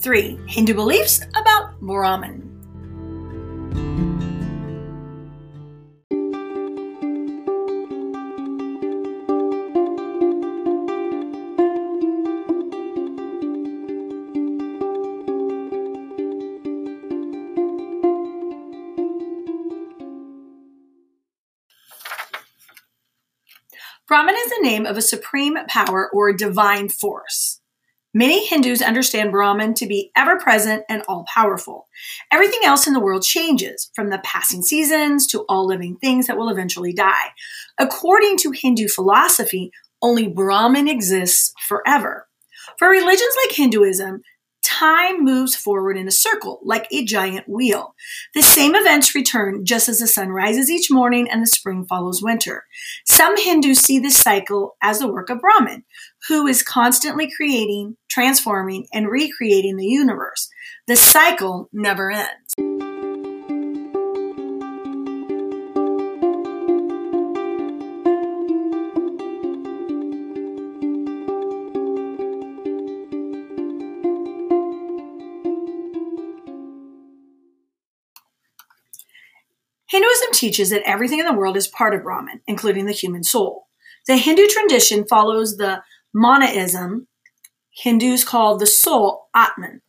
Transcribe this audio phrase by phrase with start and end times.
[0.00, 0.38] 3.
[0.46, 2.46] Hindu beliefs about Brahman.
[24.06, 27.60] Brahman is the name of a supreme power or divine force.
[28.16, 31.86] Many Hindus understand Brahman to be ever present and all powerful.
[32.32, 36.38] Everything else in the world changes, from the passing seasons to all living things that
[36.38, 37.34] will eventually die.
[37.78, 39.70] According to Hindu philosophy,
[40.00, 42.26] only Brahman exists forever.
[42.78, 44.22] For religions like Hinduism,
[44.62, 47.94] time moves forward in a circle like a giant wheel.
[48.34, 52.22] The same events return just as the sun rises each morning and the spring follows
[52.22, 52.64] winter.
[53.04, 55.84] Some Hindus see this cycle as the work of Brahman,
[56.28, 60.48] who is constantly creating, transforming, and recreating the universe.
[60.86, 62.45] The cycle never ends.
[80.16, 83.66] Hinduism teaches that everything in the world is part of Brahman, including the human soul.
[84.06, 85.82] The Hindu tradition follows the
[86.14, 87.08] monism
[87.70, 89.82] Hindus call the soul Atman.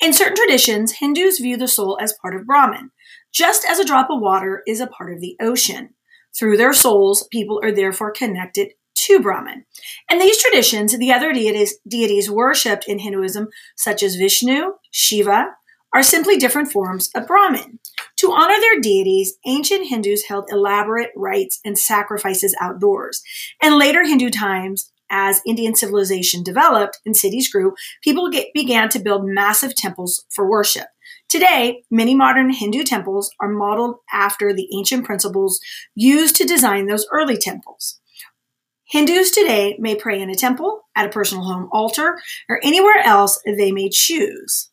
[0.00, 2.90] In certain traditions, Hindus view the soul as part of Brahman,
[3.32, 5.90] just as a drop of water is a part of the ocean.
[6.38, 9.66] Through their souls, people are therefore connected to Brahman.
[10.10, 15.48] In these traditions, the other deities, deities worshipped in Hinduism, such as Vishnu, Shiva,
[15.92, 17.78] are simply different forms of Brahman.
[18.16, 23.22] To honor their deities, ancient Hindus held elaborate rites and sacrifices outdoors.
[23.62, 28.98] In later Hindu times, as Indian civilization developed and cities grew, people get, began to
[28.98, 30.86] build massive temples for worship.
[31.28, 35.60] Today, many modern Hindu temples are modeled after the ancient principles
[35.94, 38.00] used to design those early temples.
[38.88, 43.40] Hindus today may pray in a temple, at a personal home altar, or anywhere else
[43.44, 44.70] they may choose.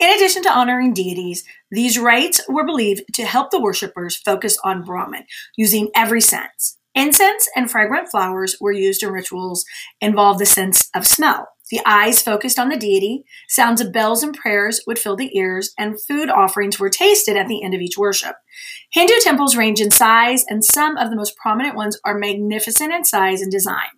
[0.00, 4.82] In addition to honoring deities, these rites were believed to help the worshippers focus on
[4.82, 5.24] Brahman,
[5.56, 6.78] using every sense.
[6.94, 9.64] Incense and fragrant flowers were used in rituals
[10.00, 11.48] involved the sense of smell.
[11.70, 15.72] The eyes focused on the deity, sounds of bells and prayers would fill the ears,
[15.78, 18.36] and food offerings were tasted at the end of each worship.
[18.92, 23.04] Hindu temples range in size, and some of the most prominent ones are magnificent in
[23.04, 23.88] size and design.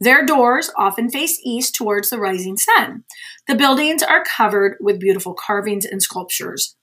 [0.00, 3.04] Their doors often face east towards the rising sun.
[3.46, 6.74] The buildings are covered with beautiful carvings and sculptures.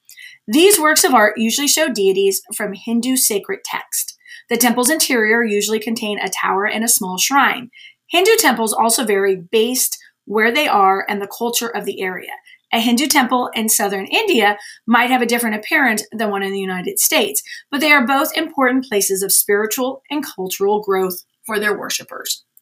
[0.47, 4.17] These works of art usually show deities from Hindu sacred text.
[4.49, 7.71] The temple's interior usually contain a tower and a small shrine.
[8.09, 12.31] Hindu temples also vary based where they are and the culture of the area.
[12.71, 16.59] A Hindu temple in southern India might have a different appearance than one in the
[16.59, 17.41] United States,
[17.71, 22.45] but they are both important places of spiritual and cultural growth for their worshippers.